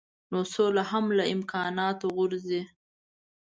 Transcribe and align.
نو 0.31 0.39
سوله 0.53 0.83
هم 0.91 1.05
له 1.17 1.23
امکاناتو 1.35 2.07
غورځي. 2.15 2.61